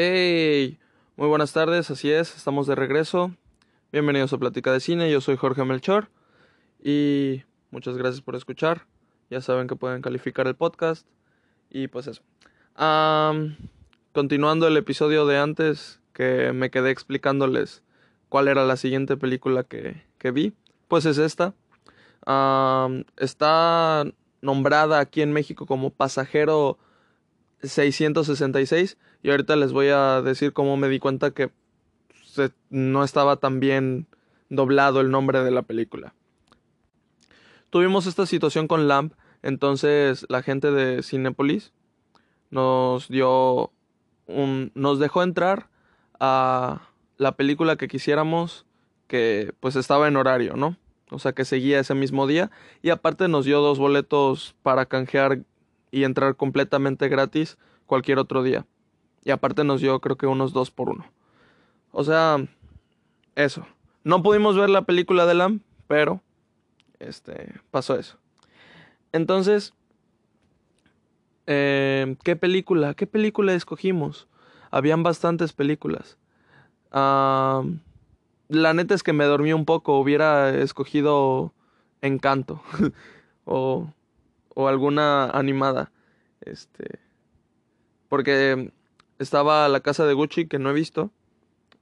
[0.00, 0.78] Hey,
[1.16, 3.32] muy buenas tardes, así es, estamos de regreso.
[3.90, 6.08] Bienvenidos a Plática de Cine, yo soy Jorge Melchor
[6.80, 7.42] y
[7.72, 8.86] muchas gracias por escuchar.
[9.28, 11.04] Ya saben que pueden calificar el podcast
[11.68, 12.22] y pues eso.
[14.12, 17.82] Continuando el episodio de antes que me quedé explicándoles
[18.28, 20.52] cuál era la siguiente película que, que vi,
[20.86, 21.54] pues es esta.
[23.16, 24.04] Está
[24.42, 26.78] nombrada aquí en México como Pasajero
[27.62, 31.50] 666 y ahorita les voy a decir cómo me di cuenta que
[32.24, 34.06] se- no estaba tan bien
[34.48, 36.14] doblado el nombre de la película.
[37.70, 41.72] Tuvimos esta situación con Lamp, entonces la gente de Cinepolis
[42.50, 43.72] nos dio
[44.26, 45.68] un nos dejó entrar
[46.20, 46.88] a
[47.18, 48.64] la película que quisiéramos
[49.06, 50.76] que pues estaba en horario, ¿no?
[51.10, 52.50] O sea, que seguía ese mismo día
[52.82, 55.40] y aparte nos dio dos boletos para canjear
[55.90, 58.66] y entrar completamente gratis cualquier otro día.
[59.24, 61.04] Y aparte nos dio creo que unos dos por uno.
[61.92, 62.38] O sea,
[63.34, 63.66] eso.
[64.04, 66.20] No pudimos ver la película de Lam, pero
[66.98, 68.18] este pasó eso.
[69.12, 69.74] Entonces,
[71.46, 72.94] eh, ¿qué película?
[72.94, 74.28] ¿Qué película escogimos?
[74.70, 76.18] Habían bastantes películas.
[76.92, 77.62] Ah,
[78.48, 79.98] la neta es que me dormí un poco.
[79.98, 81.52] Hubiera escogido
[82.00, 82.62] Encanto
[83.44, 83.92] o,
[84.58, 85.92] o alguna animada.
[86.40, 86.98] Este,
[88.08, 88.72] porque
[89.20, 91.10] estaba la casa de Gucci que no he visto.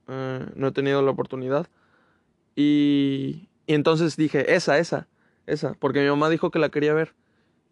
[0.07, 1.67] eh, no he tenido la oportunidad.
[2.55, 5.07] Y, y entonces dije, esa, esa,
[5.47, 5.73] esa.
[5.75, 7.15] Porque mi mamá dijo que la quería ver.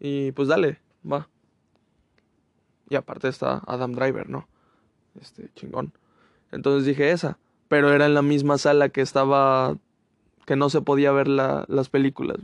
[0.00, 1.28] Y pues dale, va.
[2.88, 4.48] Y aparte está Adam Driver, ¿no?
[5.20, 5.92] Este, chingón.
[6.52, 7.38] Entonces dije esa.
[7.68, 9.78] Pero era en la misma sala que estaba.
[10.46, 12.38] que no se podía ver la- las películas.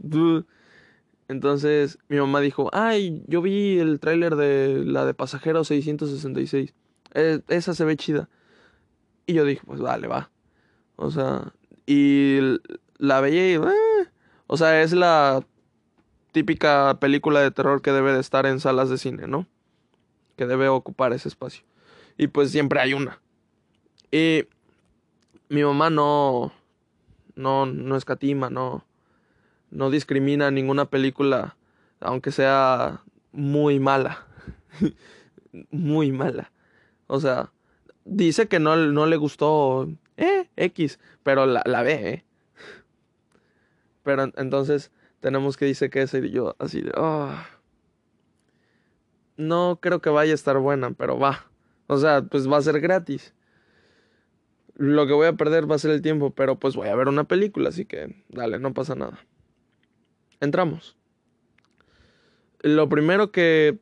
[1.28, 6.74] Entonces mi mamá dijo, ay, yo vi el tráiler de la de Pasajero 666.
[7.14, 8.28] Eh, esa se ve chida.
[9.26, 10.30] Y yo dije, pues vale, va.
[10.96, 11.52] O sea,
[11.86, 12.38] y
[12.98, 13.54] la veía y...
[13.54, 14.08] eh,
[14.46, 15.44] o sea, es la
[16.32, 19.46] típica película de terror que debe de estar en salas de cine, ¿no?
[20.36, 21.64] Que debe ocupar ese espacio.
[22.18, 23.20] Y pues siempre hay una.
[24.10, 24.44] Y
[25.48, 26.52] mi mamá no...
[27.34, 28.84] No, no escatima, no
[29.72, 31.56] no discrimina ninguna película,
[32.00, 33.02] aunque sea
[33.32, 34.26] muy mala.
[35.70, 36.52] muy mala.
[37.08, 37.52] O sea,
[38.04, 42.24] dice que no, no le gustó eh, X, pero la, la ve, ¿eh?
[44.02, 44.90] Pero en- entonces
[45.20, 46.92] tenemos que dice que ese y yo así de...
[46.96, 47.46] "Ah".
[49.36, 51.46] No creo que vaya a estar buena, pero va.
[51.86, 53.34] O sea, pues va a ser gratis.
[54.76, 57.08] Lo que voy a perder va a ser el tiempo, pero pues voy a ver
[57.08, 59.18] una película, así que dale, no pasa nada.
[60.42, 60.96] Entramos.
[62.62, 63.78] Lo primero que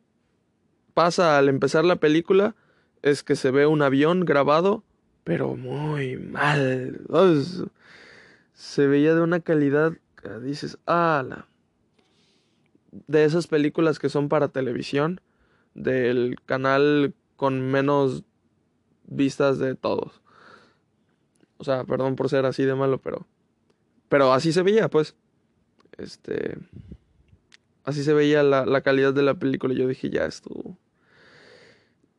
[0.93, 2.55] pasa al empezar la película
[3.01, 4.85] es que se ve un avión grabado,
[5.25, 7.01] pero muy mal.
[8.53, 9.95] Se veía de una calidad
[10.43, 11.47] dices, ala.
[12.91, 15.23] De esas películas que son para televisión,
[15.73, 18.23] del canal con menos
[19.07, 20.21] vistas de todos.
[21.57, 23.27] O sea, perdón por ser así de malo, pero
[24.11, 25.17] pero así se veía, pues.
[26.01, 26.59] Este.
[27.85, 29.75] Así se veía la, la calidad de la película.
[29.75, 30.77] Yo dije, ya estuvo.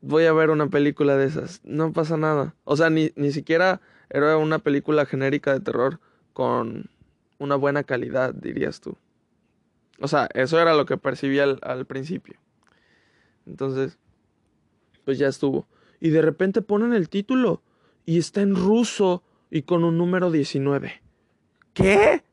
[0.02, 1.62] Voy a ver una película de esas.
[1.64, 2.56] No pasa nada.
[2.64, 6.00] O sea, ni, ni siquiera era una película genérica de terror
[6.34, 6.90] con
[7.38, 8.98] una buena calidad, dirías tú.
[10.00, 12.36] O sea, eso era lo que percibía al, al principio.
[13.46, 13.98] Entonces,
[15.06, 15.68] pues ya estuvo.
[16.00, 17.62] Y de repente ponen el título
[18.06, 21.02] y está en ruso y con un número 19.
[21.74, 22.24] ¿Qué?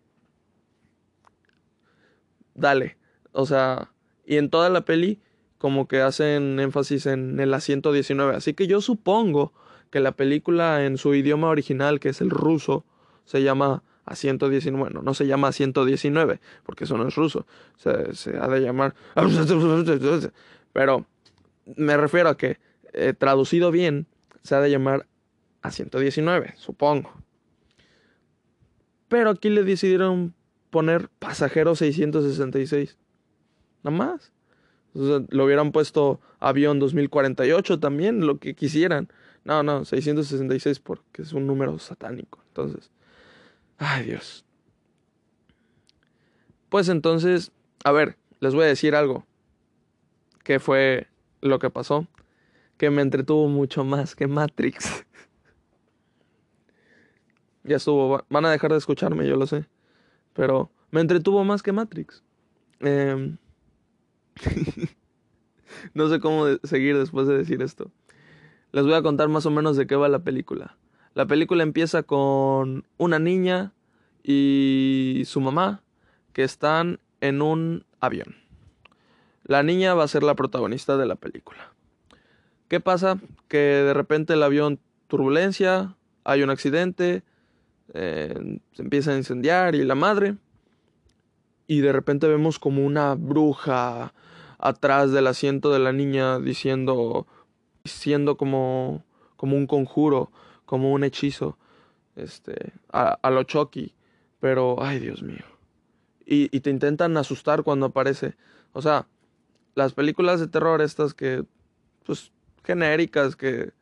[2.59, 2.97] Dale.
[3.33, 3.91] O sea,
[4.27, 5.21] y en toda la peli
[5.59, 8.37] como que hacen énfasis en el asiento 19.
[8.37, 9.53] Así que yo supongo
[9.91, 12.85] que la película en su idioma original, que es el ruso,
[13.25, 14.79] se llama asiento 19.
[14.79, 17.47] Bueno, no se llama asiento 19, porque eso no es ruso.
[17.77, 18.95] Se, se ha de llamar...
[20.73, 21.07] Pero
[21.77, 22.59] me refiero a que,
[22.93, 24.07] eh, traducido bien,
[24.43, 25.07] se ha de llamar
[25.63, 27.13] asiento 19, supongo.
[29.09, 30.35] Pero aquí le decidieron
[30.71, 32.97] poner pasajero 666.
[33.83, 34.33] Nada más.
[34.95, 39.09] O sea, lo hubieran puesto avión 2048 también, lo que quisieran.
[39.45, 42.41] No, no, 666 porque es un número satánico.
[42.49, 42.91] Entonces,
[43.79, 44.45] ay Dios.
[46.69, 47.53] Pues entonces,
[47.85, 49.25] a ver, les voy a decir algo.
[50.45, 51.07] ¿Qué fue
[51.41, 52.07] lo que pasó?
[52.77, 55.05] Que me entretuvo mucho más que Matrix.
[57.65, 59.67] ya estuvo, va- van a dejar de escucharme, yo lo sé.
[60.39, 62.23] Pero me entretuvo más que Matrix.
[62.79, 63.39] Em,
[65.95, 67.91] no sé cómo seguir después de decir esto.
[68.71, 70.77] Les voy a contar más o menos de qué va la película.
[71.15, 73.73] La película empieza con una niña
[74.23, 75.83] y su mamá
[76.33, 78.37] que están en un avión.
[79.43, 81.73] La niña va a ser la protagonista de la película.
[82.69, 83.19] ¿Qué pasa?
[83.49, 87.25] Que de repente el avión turbulencia, hay un accidente,
[87.95, 90.37] eh, se empieza a incendiar y la madre.
[91.67, 94.15] Y de repente vemos como una bruja
[94.59, 97.27] atrás del asiento de la niña diciendo,
[97.85, 99.05] diciendo como,
[99.37, 100.33] como un conjuro,
[100.65, 101.59] como un hechizo,
[102.17, 103.95] este, a, a lo Chucky.
[104.41, 105.45] Pero, ay Dios mío.
[106.25, 108.37] Y, y te intentan asustar cuando aparece.
[108.73, 109.07] O sea,
[109.75, 111.45] las películas de terror estas que,
[112.05, 112.33] pues,
[112.65, 113.73] genéricas, que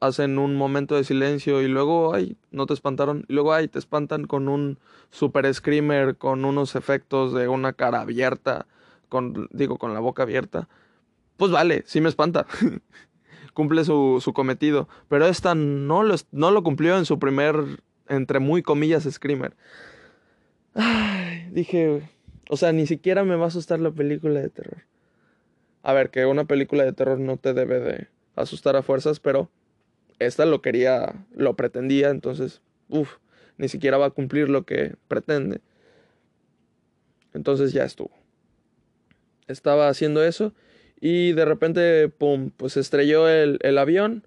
[0.00, 3.78] hacen un momento de silencio y luego, ay, no te espantaron, y luego, ay, te
[3.78, 4.78] espantan con un
[5.10, 8.66] super screamer, con unos efectos de una cara abierta,
[9.08, 10.68] con, digo, con la boca abierta.
[11.36, 12.46] Pues vale, sí me espanta.
[13.54, 14.88] Cumple su, su, cometido.
[15.08, 19.54] Pero esta no lo, no lo cumplió en su primer, entre muy comillas, screamer.
[20.74, 22.08] Ay, dije,
[22.48, 24.84] o sea, ni siquiera me va a asustar la película de terror.
[25.82, 29.50] A ver, que una película de terror no te debe de asustar a fuerzas, pero
[30.20, 33.16] esta lo quería, lo pretendía, entonces, uff,
[33.56, 35.60] ni siquiera va a cumplir lo que pretende.
[37.32, 38.12] Entonces ya estuvo.
[39.48, 40.52] Estaba haciendo eso
[41.00, 44.26] y de repente, pum, pues estrelló el, avión.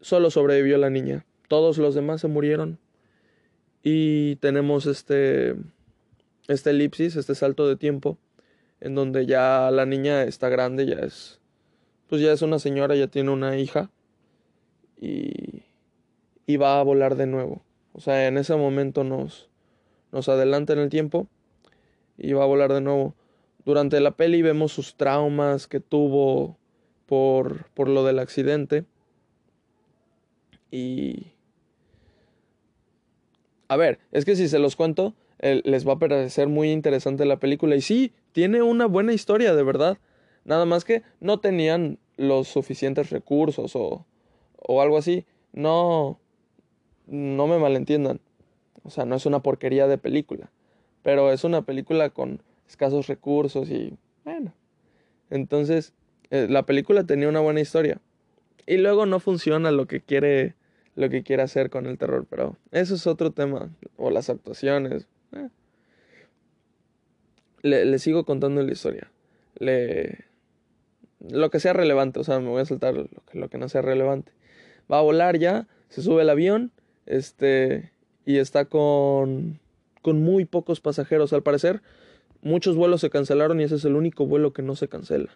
[0.00, 1.26] Solo sobrevivió la niña.
[1.48, 2.78] Todos los demás se murieron.
[3.82, 5.54] Y tenemos este,
[6.48, 8.18] este elipsis, este salto de tiempo,
[8.80, 11.40] en donde ya la niña está grande, ya es,
[12.08, 13.90] pues ya es una señora, ya tiene una hija
[15.00, 15.62] y,
[16.46, 17.62] y va a volar de nuevo.
[17.92, 19.48] O sea, en ese momento nos,
[20.12, 21.28] nos adelanta en el tiempo
[22.18, 23.14] y va a volar de nuevo.
[23.64, 26.58] Durante la peli vemos sus traumas que tuvo
[27.06, 28.84] por, por lo del accidente.
[30.70, 31.28] Y...
[33.68, 37.38] A ver, es que si se los cuento, les va a parecer muy interesante la
[37.38, 37.76] película.
[37.76, 39.98] Y sí, tiene una buena historia, de verdad.
[40.44, 44.04] Nada más que no tenían los suficientes recursos o,
[44.66, 45.24] o algo así.
[45.52, 46.18] No,
[47.06, 48.20] no me malentiendan.
[48.82, 50.50] O sea, no es una porquería de película.
[51.02, 54.52] Pero es una película con escasos recursos y bueno.
[55.30, 55.92] Entonces,
[56.30, 58.00] eh, la película tenía una buena historia.
[58.66, 60.54] Y luego no funciona lo que quiere
[60.96, 63.70] lo que quiere hacer con el terror, pero eso es otro tema.
[63.96, 65.08] O las actuaciones.
[65.32, 65.48] Eh.
[67.62, 69.10] Le, sigo contando la historia.
[69.58, 70.24] Le,
[71.28, 72.94] lo que sea relevante, o sea, me voy a saltar
[73.32, 74.32] lo que no sea relevante.
[74.90, 76.72] Va a volar ya, se sube el avión,
[77.06, 77.92] este,
[78.24, 79.60] y está con,
[80.02, 81.32] con muy pocos pasajeros.
[81.32, 81.82] Al parecer,
[82.42, 85.30] muchos vuelos se cancelaron y ese es el único vuelo que no se cancela,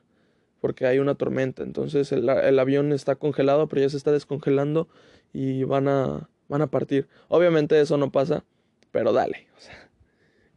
[0.61, 1.63] porque hay una tormenta.
[1.63, 4.89] Entonces el, el avión está congelado, pero ya se está descongelando
[5.33, 7.09] y van a, van a partir.
[7.29, 8.45] Obviamente eso no pasa,
[8.91, 9.47] pero dale.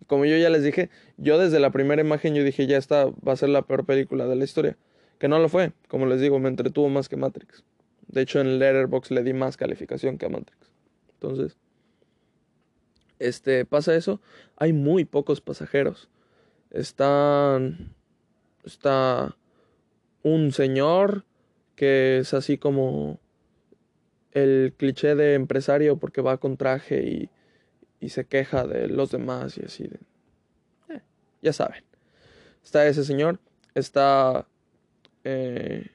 [0.08, 3.32] Como yo ya les dije, yo desde la primera imagen yo dije, ya esta va
[3.32, 4.78] a ser la peor película de la historia.
[5.20, 7.64] Que no lo fue, como les digo, me entretuvo más que Matrix.
[8.12, 10.72] De hecho, en Letterboxd le di más calificación que a Matrix.
[11.14, 11.58] Entonces,
[13.20, 14.20] este, pasa eso.
[14.58, 16.10] Hay muy pocos pasajeros.
[16.72, 17.94] Están.
[18.66, 19.36] Está
[20.24, 21.26] un señor
[21.76, 23.20] que es así como
[24.32, 27.30] el cliché de empresario porque va con traje y,
[28.00, 30.00] y se queja de los demás y así de...
[30.90, 31.02] Eh,
[31.42, 31.84] ya saben.
[32.64, 33.40] Está ese señor.
[33.74, 34.48] Está
[35.24, 35.90] eh,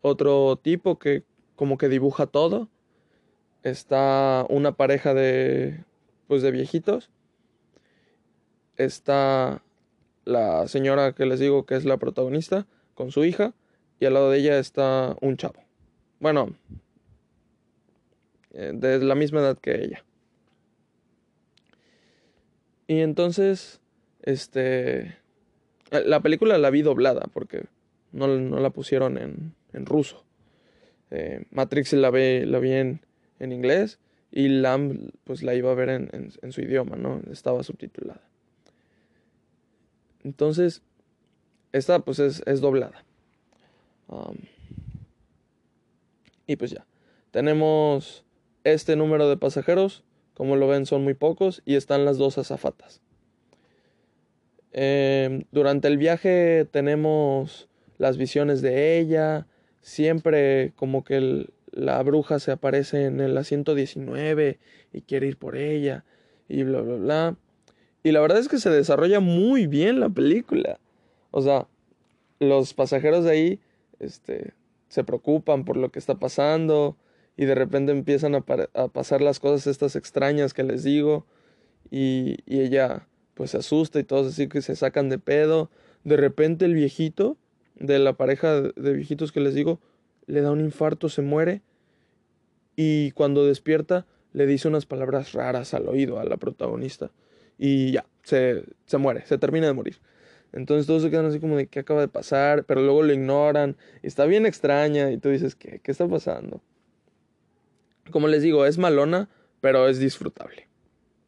[0.00, 1.24] otro tipo que
[1.56, 2.68] como que dibuja todo.
[3.62, 5.84] Está una pareja de
[6.26, 7.10] pues de viejitos.
[8.76, 9.62] Está
[10.24, 13.54] la señora que les digo que es la protagonista con su hija
[14.00, 15.62] y al lado de ella está un chavo.
[16.20, 16.54] Bueno,
[18.52, 20.04] eh, de la misma edad que ella.
[22.86, 23.80] Y entonces,
[24.22, 25.16] este,
[25.90, 27.64] la película la vi doblada porque
[28.12, 30.24] no, no la pusieron en, en ruso.
[31.14, 33.00] Eh, Matrix la, ve, la vi en,
[33.38, 33.98] inglés
[34.30, 37.20] y Lamb pues la iba a ver en, en, su idioma, ¿no?
[37.30, 38.22] Estaba subtitulada.
[40.24, 40.82] Entonces,
[41.72, 43.04] esta pues es, es doblada.
[46.46, 46.86] Y pues ya,
[47.30, 48.24] tenemos
[48.64, 50.04] este número de pasajeros,
[50.34, 53.02] como lo ven son muy pocos y están las dos azafatas.
[54.72, 59.46] Eh, durante el viaje tenemos las visiones de ella,
[59.82, 64.58] siempre como que la bruja se aparece en el asiento 19
[64.92, 66.04] y quiere ir por ella
[66.48, 67.36] y bla, bla, bla.
[68.02, 70.80] Y la verdad es que se desarrolla muy bien la película.
[71.30, 71.66] O sea,
[72.40, 73.60] los pasajeros de ahí,
[74.00, 74.54] este,
[74.88, 76.96] se preocupan por lo que está pasando
[77.36, 81.24] y de repente empiezan a, pasar las cosas estas extrañas que les digo
[81.90, 85.70] y, y, ella pues se asusta y todos así que se sacan de pedo.
[86.04, 87.38] De repente el viejito
[87.76, 89.80] de la pareja de viejitos que les digo
[90.26, 91.62] le da un infarto, se muere
[92.76, 97.10] y cuando despierta le dice unas palabras raras al oído a la protagonista
[97.58, 99.98] y ya, se, se muere, se termina de morir.
[100.52, 103.76] Entonces todos se quedan así como de qué acaba de pasar, pero luego lo ignoran.
[104.02, 106.60] Está bien extraña y tú dices, ¿qué, qué está pasando?
[108.10, 110.68] Como les digo, es malona, pero es disfrutable.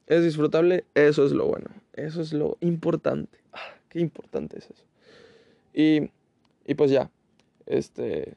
[0.06, 1.70] Es disfrutable, eso es lo bueno.
[1.94, 3.38] Eso es lo importante.
[3.52, 4.84] Ah, qué importante es eso.
[5.72, 6.10] Y,
[6.66, 7.10] y pues ya,
[7.66, 8.36] este,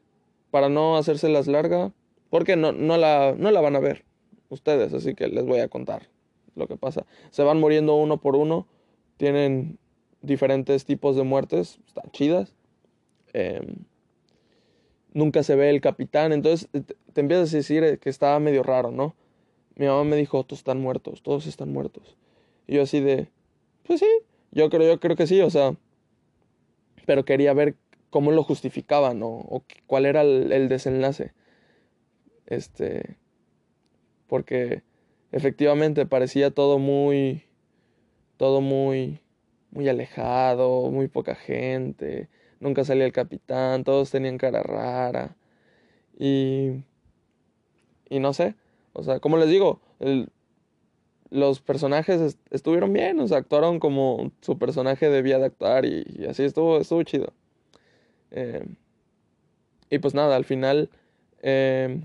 [0.51, 1.91] para no hacérselas larga,
[2.29, 4.05] porque no, no, la, no la van a ver
[4.49, 6.09] ustedes, así que les voy a contar
[6.55, 7.05] lo que pasa.
[7.31, 8.67] Se van muriendo uno por uno,
[9.17, 9.77] tienen
[10.21, 12.53] diferentes tipos de muertes, están chidas.
[13.33, 13.85] Em,
[15.13, 19.15] nunca se ve el capitán, entonces te, empiezas a decir que estaba medio raro, ¿no?
[19.75, 22.17] Mi mamá me dijo, todos están muertos, todos están muertos.
[22.67, 23.29] Y yo así de,
[23.85, 24.09] pues sí,
[24.51, 25.75] yo creo, yo creo que sí, o sea,
[27.05, 27.75] pero quería ver
[28.09, 31.33] cómo lo justificaban o, o cuál era el, desenlace.
[32.45, 33.17] Este,
[34.27, 34.83] porque
[35.31, 37.43] efectivamente parecía todo muy,
[38.37, 39.19] todo muy
[39.71, 45.35] muy alejado, muy poca gente, nunca salía el capitán, todos tenían cara rara.
[46.17, 46.83] Y,
[48.09, 48.55] y no sé,
[48.93, 49.81] o sea, como les digo,
[51.29, 56.43] los personajes estuvieron bien, o sea, actuaron como su personaje debía de actuar y, así
[56.43, 57.33] estuvo, estuvo chido.
[58.31, 58.65] Eh,
[59.89, 60.89] y pues nada, al final
[61.41, 62.01] eh,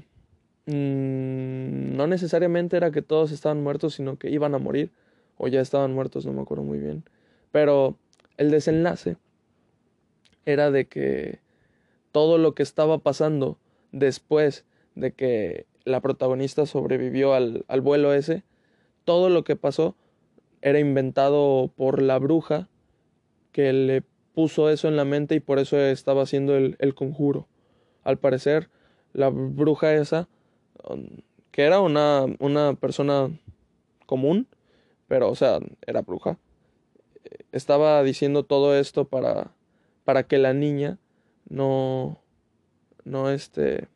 [0.66, 4.90] mm, no necesariamente era que todos estaban muertos, sino que iban a morir
[5.36, 7.04] o ya estaban muertos, no me acuerdo muy bien.
[7.50, 7.96] Pero
[8.36, 9.16] el desenlace
[10.44, 11.40] era de que
[12.12, 13.58] todo lo que estaba pasando
[13.90, 14.64] después
[14.94, 18.44] de que la protagonista sobrevivió al, vuelo ese,
[19.04, 19.96] todo lo que pasó
[20.60, 22.68] era inventado por la bruja
[23.50, 24.02] que le
[24.34, 27.48] puso eso en la mente y por eso estaba haciendo el, el conjuro.
[28.02, 28.70] Al parecer,
[29.12, 30.28] la bruja esa,
[30.88, 31.06] um,
[31.50, 33.30] que era una, una persona
[34.06, 34.48] común,
[35.06, 36.38] pero o sea, era bruja,
[37.52, 39.52] estaba diciendo todo esto para,
[40.04, 40.98] para que la niña
[41.48, 42.18] no,
[43.04, 43.88] no este,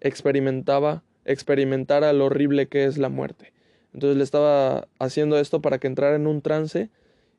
[0.00, 3.52] experimentaba, experimentara lo horrible que es la muerte.
[3.92, 6.90] Entonces le estaba haciendo esto para que entrara en un trance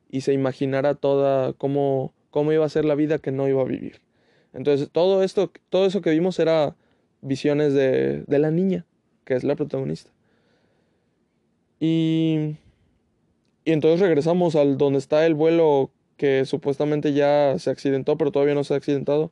[0.10, 3.66] y se imaginara toda cómo, cómo iba a ser la vida que no iba a
[3.66, 4.02] vivir.
[4.52, 6.76] Entonces todo esto, todo eso que vimos era
[7.22, 8.86] visiones de, de la niña,
[9.24, 10.12] que es la protagonista.
[11.80, 12.58] Y
[13.66, 18.54] y entonces regresamos al donde está el vuelo que supuestamente ya se accidentó, pero todavía
[18.54, 19.32] no se ha accidentado.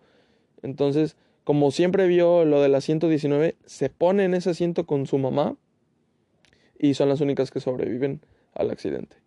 [0.63, 5.19] Entonces, como siempre vio lo de la 119, se pone en ese asiento con su
[5.19, 5.55] mamá
[6.79, 8.21] y son las únicas que sobreviven
[8.55, 9.17] al accidente.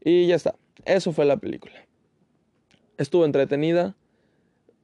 [0.00, 1.74] Y ya está, eso fue la película.
[2.98, 3.96] Estuvo entretenida,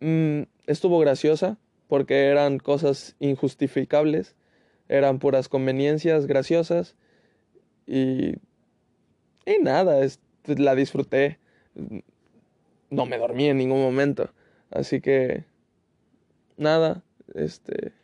[0.01, 4.35] mm, estuvo graciosa, porque eran cosas injustificables,
[4.89, 6.97] eran puras conveniencias graciosas
[7.87, 8.37] y
[9.49, 10.07] y nada,
[10.45, 11.39] la disfruté.
[12.91, 14.31] No me dormí en ningún momento.
[14.71, 15.45] Así que,
[16.59, 17.03] nada,
[17.35, 17.95] este...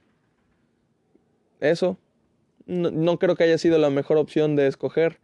[1.60, 1.98] Eso.
[2.64, 5.20] No, creo que haya sido la mejor opción de escoger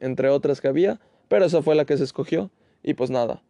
[0.00, 2.50] entre otras que había, pero esa fue la que se escogió.
[2.82, 3.42] Y pues nada,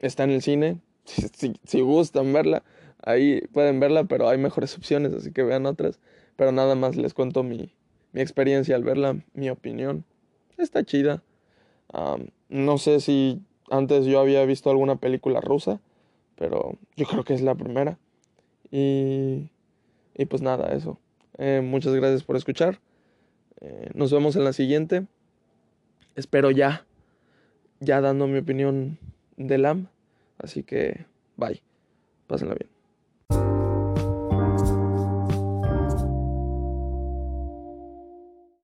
[0.00, 0.78] está en el cine.
[1.04, 2.62] Si, si, gustan verla,
[3.02, 5.98] ahí pueden verla, pero hay mejores opciones, así que vean otras.
[6.36, 7.74] Pero nada más les cuento mi,
[8.12, 10.04] mi experiencia al verla, mi opinión.
[10.58, 11.22] Está chida.
[12.48, 15.80] no sé si antes yo había visto alguna película rusa,
[16.36, 17.98] pero yo creo que es la primera.
[18.70, 19.50] Y,
[20.14, 20.98] y pues nada, eso.
[21.38, 22.80] Eh, muchas gracias por escuchar.
[23.60, 25.06] Eh, nos vemos en la siguiente.
[26.14, 26.84] Espero ya,
[27.82, 28.98] ya dando mi opinión
[29.36, 29.88] de LAM.
[30.38, 31.62] Así que, bye.
[32.26, 32.71] Pásenla bien.